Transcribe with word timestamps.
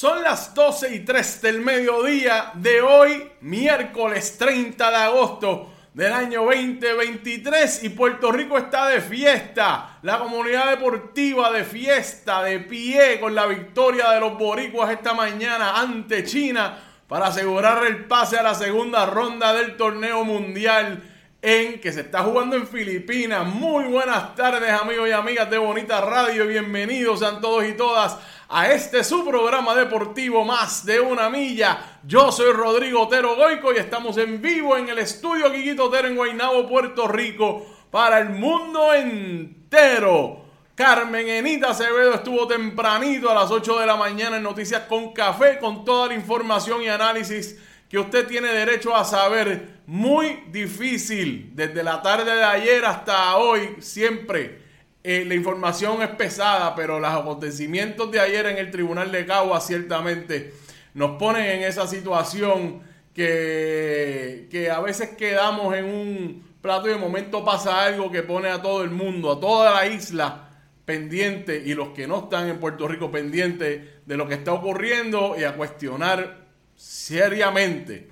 Son 0.00 0.22
las 0.22 0.54
12 0.54 0.94
y 0.94 1.00
3 1.00 1.42
del 1.42 1.60
mediodía 1.60 2.52
de 2.54 2.80
hoy, 2.80 3.32
miércoles 3.42 4.38
30 4.38 4.90
de 4.90 4.96
agosto 4.96 5.74
del 5.92 6.10
año 6.10 6.44
2023 6.44 7.84
y 7.84 7.90
Puerto 7.90 8.32
Rico 8.32 8.56
está 8.56 8.88
de 8.88 9.02
fiesta. 9.02 9.98
La 10.00 10.18
comunidad 10.18 10.70
deportiva 10.70 11.52
de 11.52 11.64
fiesta, 11.64 12.42
de 12.42 12.60
pie 12.60 13.20
con 13.20 13.34
la 13.34 13.44
victoria 13.44 14.08
de 14.12 14.20
los 14.20 14.38
boricuas 14.38 14.90
esta 14.90 15.12
mañana 15.12 15.78
ante 15.78 16.24
China 16.24 16.78
para 17.06 17.26
asegurar 17.26 17.84
el 17.84 18.06
pase 18.06 18.38
a 18.38 18.42
la 18.42 18.54
segunda 18.54 19.04
ronda 19.04 19.52
del 19.52 19.76
torneo 19.76 20.24
mundial 20.24 21.09
en 21.42 21.80
que 21.80 21.92
se 21.92 22.02
está 22.02 22.22
jugando 22.22 22.56
en 22.56 22.66
Filipinas. 22.66 23.46
Muy 23.46 23.84
buenas 23.84 24.34
tardes 24.34 24.70
amigos 24.70 25.08
y 25.08 25.12
amigas 25.12 25.48
de 25.50 25.56
Bonita 25.56 26.00
Radio, 26.02 26.46
bienvenidos 26.46 27.22
a 27.22 27.40
todos 27.40 27.64
y 27.64 27.72
todas 27.72 28.18
a 28.48 28.70
este 28.70 29.02
su 29.04 29.24
programa 29.24 29.74
deportivo 29.74 30.44
más 30.44 30.84
de 30.84 31.00
una 31.00 31.30
milla. 31.30 32.00
Yo 32.04 32.30
soy 32.30 32.52
Rodrigo 32.52 33.02
Otero 33.02 33.36
Goico 33.36 33.72
y 33.72 33.78
estamos 33.78 34.18
en 34.18 34.42
vivo 34.42 34.76
en 34.76 34.90
el 34.90 34.98
estudio 34.98 35.50
Quiquito 35.50 35.84
Otero 35.84 36.08
en 36.08 36.16
Guaynabo, 36.16 36.68
Puerto 36.68 37.08
Rico, 37.08 37.66
para 37.90 38.18
el 38.18 38.30
mundo 38.30 38.92
entero. 38.92 40.44
Carmen 40.74 41.28
Enita 41.28 41.70
Acevedo 41.70 42.14
estuvo 42.14 42.46
tempranito 42.46 43.30
a 43.30 43.34
las 43.34 43.50
8 43.50 43.80
de 43.80 43.86
la 43.86 43.96
mañana 43.96 44.36
en 44.36 44.42
Noticias 44.42 44.82
con 44.88 45.12
Café 45.12 45.58
con 45.58 45.84
toda 45.84 46.08
la 46.08 46.14
información 46.14 46.82
y 46.82 46.88
análisis 46.88 47.58
que 47.90 47.98
usted 47.98 48.26
tiene 48.26 48.48
derecho 48.48 48.96
a 48.96 49.04
saber. 49.04 49.80
Muy 49.86 50.44
difícil 50.52 51.50
desde 51.54 51.82
la 51.82 52.00
tarde 52.00 52.36
de 52.36 52.44
ayer 52.44 52.84
hasta 52.84 53.36
hoy, 53.36 53.76
siempre 53.80 54.60
eh, 55.02 55.24
la 55.26 55.34
información 55.34 56.00
es 56.00 56.10
pesada, 56.10 56.74
pero 56.76 57.00
los 57.00 57.10
acontecimientos 57.10 58.10
de 58.12 58.20
ayer 58.20 58.46
en 58.46 58.58
el 58.58 58.70
Tribunal 58.70 59.10
de 59.10 59.26
Cagua 59.26 59.60
ciertamente 59.60 60.54
nos 60.94 61.18
ponen 61.18 61.44
en 61.44 61.62
esa 61.64 61.88
situación 61.88 62.80
que, 63.12 64.46
que 64.50 64.70
a 64.70 64.78
veces 64.80 65.10
quedamos 65.16 65.74
en 65.74 65.86
un 65.86 66.44
plato 66.62 66.88
y 66.88 66.92
de 66.92 66.98
momento 66.98 67.44
pasa 67.44 67.82
algo 67.84 68.12
que 68.12 68.22
pone 68.22 68.48
a 68.48 68.62
todo 68.62 68.84
el 68.84 68.90
mundo, 68.90 69.32
a 69.32 69.40
toda 69.40 69.74
la 69.74 69.86
isla 69.86 70.48
pendiente 70.84 71.60
y 71.64 71.74
los 71.74 71.88
que 71.88 72.06
no 72.06 72.20
están 72.20 72.48
en 72.48 72.60
Puerto 72.60 72.86
Rico 72.86 73.10
pendientes 73.10 74.06
de 74.06 74.16
lo 74.16 74.28
que 74.28 74.34
está 74.34 74.52
ocurriendo 74.52 75.34
y 75.36 75.42
a 75.42 75.56
cuestionar 75.56 76.39
seriamente 76.80 78.08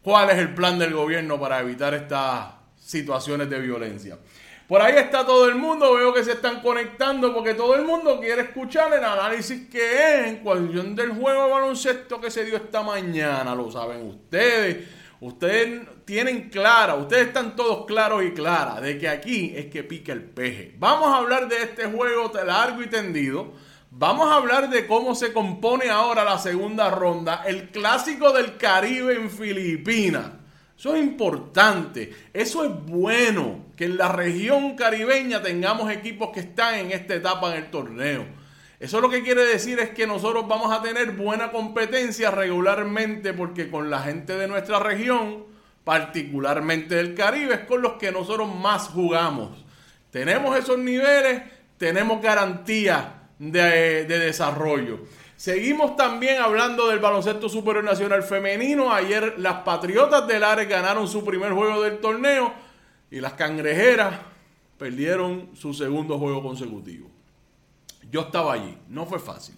cuál 0.00 0.30
es 0.30 0.38
el 0.38 0.54
plan 0.54 0.78
del 0.78 0.94
gobierno 0.94 1.38
para 1.38 1.60
evitar 1.60 1.92
estas 1.92 2.54
situaciones 2.78 3.50
de 3.50 3.60
violencia. 3.60 4.18
Por 4.66 4.80
ahí 4.80 4.96
está 4.96 5.24
todo 5.24 5.48
el 5.48 5.54
mundo, 5.54 5.94
veo 5.94 6.14
que 6.14 6.24
se 6.24 6.32
están 6.32 6.60
conectando 6.60 7.32
porque 7.34 7.54
todo 7.54 7.76
el 7.76 7.84
mundo 7.84 8.18
quiere 8.18 8.42
escuchar 8.42 8.92
el 8.94 9.04
análisis 9.04 9.68
que 9.68 9.78
es 9.78 10.26
en 10.28 10.36
cuestión 10.38 10.96
del 10.96 11.10
juego 11.10 11.44
de 11.44 11.50
baloncesto 11.50 12.20
que 12.20 12.30
se 12.30 12.44
dio 12.44 12.56
esta 12.56 12.82
mañana, 12.82 13.54
lo 13.54 13.70
saben 13.70 14.06
ustedes. 14.06 14.88
Ustedes 15.20 15.82
tienen 16.04 16.50
clara, 16.50 16.94
ustedes 16.94 17.28
están 17.28 17.56
todos 17.56 17.86
claros 17.86 18.22
y 18.24 18.32
claras 18.32 18.82
de 18.82 18.98
que 18.98 19.08
aquí 19.08 19.52
es 19.56 19.66
que 19.66 19.82
pica 19.82 20.12
el 20.12 20.22
peje. 20.22 20.74
Vamos 20.78 21.08
a 21.08 21.18
hablar 21.18 21.48
de 21.48 21.62
este 21.62 21.86
juego 21.86 22.32
largo 22.44 22.82
y 22.82 22.86
tendido. 22.86 23.52
Vamos 23.98 24.30
a 24.30 24.34
hablar 24.34 24.68
de 24.68 24.86
cómo 24.86 25.14
se 25.14 25.32
compone 25.32 25.88
ahora 25.88 26.22
la 26.22 26.38
segunda 26.38 26.90
ronda, 26.90 27.44
el 27.46 27.70
clásico 27.70 28.30
del 28.30 28.58
Caribe 28.58 29.14
en 29.14 29.30
Filipinas. 29.30 30.32
Eso 30.78 30.94
es 30.94 31.02
importante, 31.02 32.14
eso 32.34 32.62
es 32.66 32.70
bueno, 32.84 33.64
que 33.74 33.86
en 33.86 33.96
la 33.96 34.12
región 34.12 34.76
caribeña 34.76 35.42
tengamos 35.42 35.90
equipos 35.90 36.28
que 36.34 36.40
están 36.40 36.74
en 36.74 36.92
esta 36.92 37.14
etapa 37.14 37.50
en 37.50 37.64
el 37.64 37.70
torneo. 37.70 38.26
Eso 38.78 39.00
lo 39.00 39.08
que 39.08 39.22
quiere 39.22 39.46
decir 39.46 39.78
es 39.78 39.88
que 39.88 40.06
nosotros 40.06 40.46
vamos 40.46 40.70
a 40.78 40.82
tener 40.82 41.12
buena 41.12 41.50
competencia 41.50 42.30
regularmente 42.30 43.32
porque 43.32 43.70
con 43.70 43.88
la 43.88 44.00
gente 44.00 44.36
de 44.36 44.46
nuestra 44.46 44.78
región, 44.78 45.46
particularmente 45.84 46.96
del 46.96 47.14
Caribe, 47.14 47.54
es 47.54 47.60
con 47.60 47.80
los 47.80 47.94
que 47.94 48.12
nosotros 48.12 48.54
más 48.54 48.88
jugamos. 48.88 49.64
Tenemos 50.10 50.54
esos 50.54 50.76
niveles, 50.76 51.44
tenemos 51.78 52.20
garantía 52.20 53.22
de, 53.38 54.04
de 54.04 54.18
desarrollo. 54.18 55.00
Seguimos 55.36 55.96
también 55.96 56.40
hablando 56.40 56.88
del 56.88 56.98
baloncesto 56.98 57.48
superior 57.48 57.84
nacional 57.84 58.22
femenino. 58.22 58.92
Ayer 58.92 59.34
las 59.38 59.56
Patriotas 59.56 60.26
del 60.26 60.42
Ares 60.42 60.68
ganaron 60.68 61.06
su 61.06 61.24
primer 61.24 61.52
juego 61.52 61.82
del 61.82 61.98
torneo 61.98 62.54
y 63.10 63.20
las 63.20 63.34
Cangrejeras 63.34 64.14
perdieron 64.78 65.50
su 65.54 65.74
segundo 65.74 66.18
juego 66.18 66.42
consecutivo. 66.42 67.10
Yo 68.10 68.22
estaba 68.22 68.54
allí, 68.54 68.76
no 68.88 69.04
fue 69.04 69.18
fácil. 69.18 69.56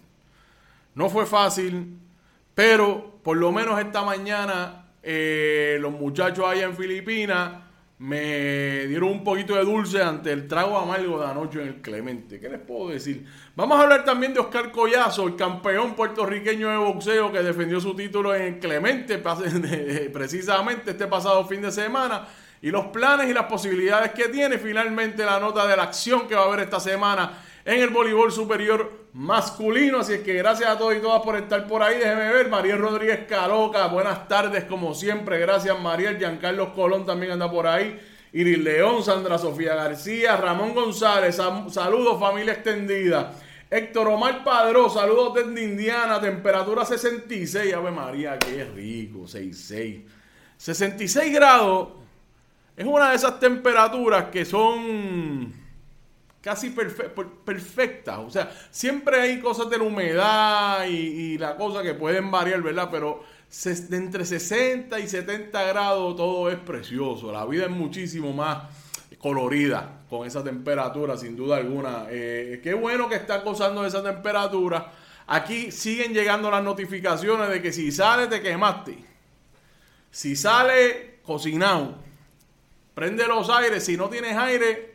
No 0.95 1.09
fue 1.09 1.25
fácil, 1.25 1.97
pero 2.55 3.19
por 3.23 3.37
lo 3.37 3.51
menos 3.51 3.79
esta 3.79 4.01
mañana 4.01 4.87
eh, 5.01 5.77
los 5.79 5.93
muchachos 5.93 6.45
allá 6.45 6.65
en 6.65 6.75
Filipinas 6.75 7.68
me 7.99 8.87
dieron 8.87 9.09
un 9.09 9.23
poquito 9.25 9.55
de 9.55 9.65
dulce 9.65 10.01
ante 10.01 10.31
el 10.31 10.47
trago 10.47 10.77
amargo 10.77 11.19
de 11.19 11.27
anoche 11.27 11.61
en 11.61 11.67
el 11.67 11.81
Clemente. 11.81 12.39
¿Qué 12.39 12.47
les 12.47 12.59
puedo 12.61 12.89
decir? 12.89 13.25
Vamos 13.57 13.77
a 13.77 13.83
hablar 13.83 14.05
también 14.05 14.33
de 14.33 14.39
Oscar 14.39 14.71
Collazo, 14.71 15.27
el 15.27 15.35
campeón 15.35 15.95
puertorriqueño 15.95 16.69
de 16.69 16.77
boxeo 16.77 17.29
que 17.29 17.43
defendió 17.43 17.81
su 17.81 17.93
título 17.95 18.33
en 18.33 18.41
el 18.41 18.59
Clemente 18.59 19.17
precisamente 20.13 20.91
este 20.91 21.07
pasado 21.07 21.45
fin 21.45 21.61
de 21.61 21.73
semana. 21.73 22.25
Y 22.61 22.71
los 22.71 22.87
planes 22.87 23.29
y 23.29 23.33
las 23.33 23.45
posibilidades 23.45 24.11
que 24.11 24.29
tiene. 24.29 24.57
Finalmente 24.57 25.25
la 25.25 25.39
nota 25.39 25.67
de 25.67 25.75
la 25.75 25.83
acción 25.83 26.25
que 26.25 26.35
va 26.35 26.43
a 26.43 26.45
haber 26.45 26.61
esta 26.61 26.79
semana 26.79 27.37
en 27.65 27.81
el 27.81 27.89
voleibol 27.89 28.31
superior 28.31 29.07
masculino. 29.13 29.99
Así 29.99 30.13
es 30.13 30.21
que 30.21 30.33
gracias 30.33 30.69
a 30.69 30.77
todos 30.77 30.95
y 30.95 30.99
todas 30.99 31.21
por 31.21 31.35
estar 31.35 31.67
por 31.67 31.83
ahí. 31.83 31.97
Déjeme 31.97 32.31
ver. 32.31 32.49
Mariel 32.49 32.79
Rodríguez 32.79 33.25
Caloca, 33.27 33.87
buenas 33.87 34.27
tardes 34.27 34.63
como 34.65 34.93
siempre. 34.93 35.39
Gracias 35.39 35.79
Mariel. 35.79 36.17
Giancarlo 36.17 36.73
Colón 36.73 37.05
también 37.05 37.33
anda 37.33 37.49
por 37.49 37.67
ahí. 37.67 37.99
Iris 38.31 38.59
León, 38.59 39.03
Sandra 39.03 39.39
Sofía 39.39 39.73
García, 39.73 40.37
Ramón 40.37 40.75
González, 40.75 41.35
saludos 41.35 42.19
familia 42.19 42.53
extendida. 42.53 43.33
Héctor 43.71 44.07
Omar 44.07 44.43
Padró, 44.43 44.89
saludos 44.89 45.33
desde 45.33 45.63
Indiana, 45.63 46.21
temperatura 46.21 46.85
66, 46.85 47.73
Ave 47.73 47.91
María, 47.91 48.37
qué 48.37 48.65
rico, 48.65 49.27
66. 49.27 50.01
66 50.57 51.33
grados 51.33 51.89
es 52.75 52.85
una 52.85 53.09
de 53.09 53.15
esas 53.15 53.39
temperaturas 53.39 54.25
que 54.25 54.45
son 54.45 55.53
casi 56.41 56.69
perfecta. 56.69 58.19
O 58.19 58.29
sea, 58.29 58.51
siempre 58.71 59.19
hay 59.21 59.39
cosas 59.39 59.69
de 59.69 59.77
la 59.77 59.83
humedad 59.83 60.85
y, 60.87 61.37
la 61.37 61.55
cosa 61.55 61.83
que 61.83 61.93
pueden 61.93 62.31
variar, 62.31 62.61
¿verdad? 62.61 62.89
Pero 62.91 63.23
de 63.65 63.97
entre 63.97 64.25
60 64.25 64.99
y 64.99 65.07
70 65.07 65.63
grados 65.63 66.15
todo 66.15 66.49
es 66.49 66.57
precioso. 66.57 67.31
La 67.31 67.45
vida 67.45 67.65
es 67.65 67.71
muchísimo 67.71 68.33
más 68.33 68.63
colorida 69.17 70.01
con 70.09 70.25
esa 70.25 70.43
temperatura, 70.43 71.17
sin 71.17 71.35
duda 71.35 71.57
alguna. 71.57 72.05
Eh, 72.09 72.61
qué 72.63 72.73
bueno 72.73 73.09
que 73.09 73.15
está 73.15 73.39
gozando 73.39 73.81
de 73.81 73.89
esa 73.89 74.03
temperatura. 74.03 74.91
Aquí 75.27 75.71
siguen 75.71 76.13
llegando 76.13 76.49
las 76.49 76.63
notificaciones 76.63 77.49
de 77.49 77.61
que 77.61 77.71
si 77.71 77.91
sale 77.91 78.27
te 78.27 78.41
quemaste. 78.41 78.97
Si 80.09 80.35
sale 80.35 81.19
cocinado, 81.23 81.95
prende 82.95 83.27
los 83.27 83.49
aires. 83.49 83.83
Si 83.83 83.95
no 83.95 84.09
tienes 84.09 84.35
aire, 84.35 84.88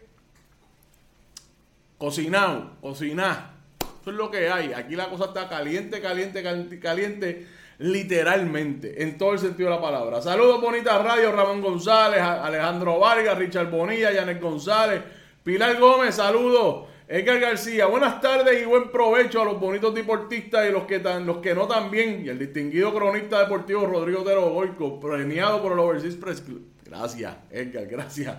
cocinado, 2.04 2.72
cocinar. 2.82 3.54
Eso 4.02 4.10
es 4.10 4.16
lo 4.16 4.30
que 4.30 4.50
hay. 4.50 4.74
Aquí 4.74 4.94
la 4.94 5.08
cosa 5.08 5.24
está 5.26 5.48
caliente, 5.48 6.02
caliente, 6.02 6.42
caliente, 6.42 6.78
caliente, 6.78 7.46
literalmente, 7.78 9.02
en 9.02 9.16
todo 9.16 9.32
el 9.32 9.38
sentido 9.38 9.70
de 9.70 9.76
la 9.76 9.80
palabra. 9.80 10.20
Saludos, 10.20 10.60
Bonita 10.60 10.98
Radio, 10.98 11.32
Ramón 11.32 11.62
González, 11.62 12.20
Alejandro 12.20 12.98
Vargas, 12.98 13.38
Richard 13.38 13.70
Bonilla, 13.70 14.12
Janet 14.12 14.38
González, 14.38 15.00
Pilar 15.42 15.80
Gómez, 15.80 16.16
saludos. 16.16 16.88
Edgar 17.08 17.40
García, 17.40 17.86
buenas 17.86 18.20
tardes 18.20 18.62
y 18.62 18.66
buen 18.66 18.90
provecho 18.90 19.40
a 19.40 19.46
los 19.46 19.58
bonitos 19.58 19.94
deportistas 19.94 20.68
y 20.68 20.72
los 20.72 20.84
que, 20.84 21.00
tan, 21.00 21.24
los 21.24 21.38
que 21.38 21.54
no 21.54 21.66
también. 21.66 22.22
Y 22.26 22.28
el 22.28 22.38
distinguido 22.38 22.94
cronista 22.94 23.40
deportivo 23.40 23.86
Rodrigo 23.86 24.22
Tero 24.24 24.50
Goico, 24.50 25.00
premiado 25.00 25.62
por 25.62 25.72
el 25.72 25.78
Overseas 25.78 26.16
Press 26.16 26.42
Club. 26.42 26.66
Gracias, 26.84 27.34
Edgar, 27.50 27.86
gracias. 27.86 28.36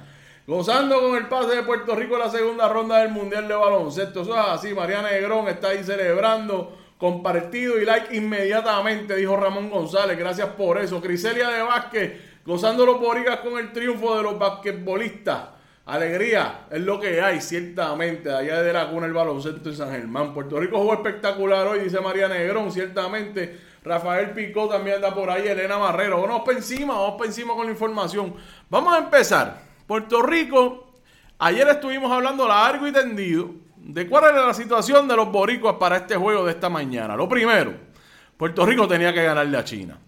Gozando 0.48 1.02
con 1.02 1.16
el 1.16 1.28
pase 1.28 1.56
de 1.56 1.64
Puerto 1.64 1.96
Rico 1.96 2.14
en 2.14 2.20
la 2.20 2.30
segunda 2.30 2.70
ronda 2.70 3.00
del 3.00 3.10
Mundial 3.10 3.48
de 3.48 3.56
Baloncesto. 3.56 4.22
Eso 4.22 4.40
es 4.40 4.46
así, 4.48 4.76
Mariana 4.76 5.10
Negrón 5.10 5.48
está 5.48 5.70
ahí 5.70 5.84
celebrando. 5.84 6.78
Compartido 7.00 7.80
y 7.82 7.86
like 7.86 8.16
inmediatamente, 8.16 9.16
dijo 9.16 9.36
Ramón 9.36 9.72
González. 9.72 10.20
Gracias 10.20 10.50
por 10.50 10.78
eso. 10.78 11.02
Criselia 11.02 11.50
de 11.50 11.64
Vázquez, 11.64 12.22
gozando 12.46 12.86
los 12.86 13.00
borigas 13.00 13.40
con 13.40 13.58
el 13.58 13.74
triunfo 13.74 14.16
de 14.18 14.22
los 14.22 14.38
basquetbolistas. 14.38 15.50
Alegría 15.88 16.68
es 16.70 16.82
lo 16.82 17.00
que 17.00 17.22
hay, 17.22 17.42
ciertamente, 17.42 18.32
allá 18.32 18.62
de 18.62 18.72
la 18.72 18.88
cuna 18.92 19.08
el 19.08 19.14
baloncesto 19.14 19.70
en 19.70 19.76
San 19.76 19.92
Germán. 19.92 20.32
Puerto 20.32 20.60
Rico 20.60 20.78
jugó 20.78 20.94
espectacular 20.94 21.66
hoy, 21.66 21.80
dice 21.80 22.00
María 22.02 22.28
Negrón, 22.28 22.72
ciertamente. 22.72 23.60
Rafael 23.84 24.30
Picó 24.30 24.70
también 24.70 24.98
anda 24.98 25.14
por 25.14 25.28
ahí, 25.28 25.48
Elena 25.48 25.80
Marrero. 25.80 26.22
Vamos 26.22 26.44
para 26.46 26.58
encima, 26.60 26.94
vamos 26.94 27.16
para 27.18 27.30
encima 27.30 27.56
con 27.56 27.66
la 27.66 27.72
información. 27.72 28.36
Vamos 28.70 28.94
a 28.94 29.00
empezar. 29.00 29.75
Puerto 29.88 30.22
Rico, 30.22 30.94
ayer 31.38 31.68
estuvimos 31.68 32.12
hablando 32.12 32.48
largo 32.48 32.88
y 32.88 32.92
tendido 32.92 33.52
de 33.78 34.08
cuál 34.08 34.34
era 34.34 34.48
la 34.48 34.54
situación 34.54 35.08
de 35.08 35.16
los 35.16 35.32
boricuas 35.32 35.76
para 35.76 35.98
este 35.98 36.16
juego 36.16 36.44
de 36.46 36.52
esta 36.52 36.70
mañana. 36.70 37.16
Lo 37.16 37.30
primero, 37.30 37.74
Puerto 38.36 38.66
Rico 38.66 38.88
tenía 38.88 39.14
que 39.14 39.24
ganarle 39.24 39.58
a 39.58 39.64
China. 39.64 40.00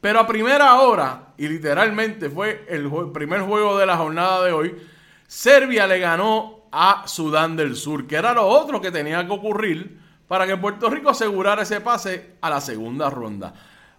Pero 0.00 0.20
a 0.20 0.26
primera 0.26 0.74
hora, 0.80 1.32
y 1.38 1.48
literalmente 1.48 2.28
fue 2.28 2.66
el, 2.68 2.90
primer 3.12 3.40
juego 3.40 3.78
de 3.78 3.86
la 3.86 3.96
jornada 3.96 4.44
de 4.44 4.52
hoy, 4.52 4.76
Serbia 5.26 5.86
le 5.86 5.98
ganó 5.98 6.66
a 6.70 7.08
Sudán 7.08 7.56
del 7.56 7.74
Sur, 7.76 8.06
que 8.06 8.16
era 8.16 8.34
lo 8.34 8.46
otro 8.46 8.80
que 8.80 8.92
tenía 8.92 9.26
que 9.26 9.32
ocurrir 9.32 9.98
para 10.28 10.46
que 10.46 10.56
Puerto 10.58 10.90
Rico 10.90 11.08
asegurara 11.08 11.62
ese 11.62 11.80
pase 11.80 12.36
a 12.42 12.50
la 12.50 12.60
segunda 12.60 13.08
ronda. 13.08 13.54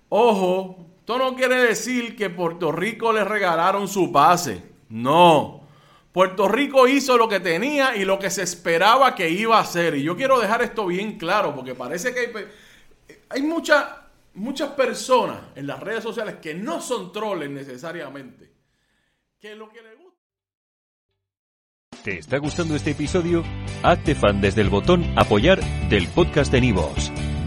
Ojo, 0.10 0.86
esto 1.09 1.17
no 1.17 1.35
quiere 1.35 1.56
decir 1.56 2.15
que 2.15 2.29
Puerto 2.29 2.71
Rico 2.71 3.11
le 3.11 3.23
regalaron 3.23 3.88
su 3.88 4.11
pase. 4.11 4.61
No. 4.89 5.67
Puerto 6.11 6.47
Rico 6.47 6.88
hizo 6.88 7.17
lo 7.17 7.27
que 7.27 7.39
tenía 7.39 7.95
y 7.95 8.06
lo 8.06 8.19
que 8.19 8.29
se 8.29 8.44
esperaba 8.44 9.15
que 9.15 9.27
iba 9.27 9.57
a 9.57 9.61
hacer. 9.61 9.95
Y 9.95 10.03
yo 10.03 10.15
quiero 10.15 10.39
dejar 10.39 10.61
esto 10.61 10.85
bien 10.85 11.17
claro 11.17 11.56
porque 11.56 11.73
parece 11.73 12.13
que 12.13 12.19
hay, 12.19 12.45
hay 13.27 13.41
mucha 13.41 14.06
muchas 14.35 14.69
personas 14.73 15.39
en 15.56 15.65
las 15.65 15.79
redes 15.79 16.03
sociales 16.03 16.35
que 16.39 16.53
no 16.53 16.79
son 16.79 17.11
troles 17.11 17.50
necesariamente. 17.50 18.51
¿Te 22.03 22.19
está 22.19 22.38
gustando 22.38 22.75
este 22.75 22.91
episodio? 22.91 23.44
Hazte 23.81 24.13
fan 24.13 24.41
desde 24.41 24.61
el 24.61 24.69
botón 24.69 25.03
apoyar 25.17 25.59
del 25.89 26.07
podcast 26.09 26.51
de 26.51 26.61
Nivos. 26.61 27.11